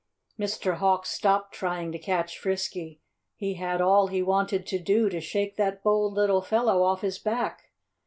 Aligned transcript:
Mr. 0.39 0.77
Hawk 0.77 1.05
stopped 1.05 1.53
trying 1.53 1.91
to 1.91 1.99
catch 1.99 2.39
Frisky. 2.39 3.01
He 3.35 3.53
had 3.53 3.81
all 3.81 4.07
he 4.07 4.23
wanted 4.23 4.65
to 4.65 4.79
do 4.79 5.09
to 5.09 5.21
shake 5.21 5.57
that 5.57 5.83
bold 5.83 6.15
little 6.15 6.41
fellow 6.41 6.81
off 6.81 7.01
his 7.01 7.19
back. 7.19 7.65